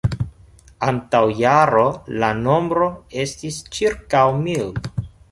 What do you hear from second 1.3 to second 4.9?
jaro, la nombro estis ĉirkaŭ mil.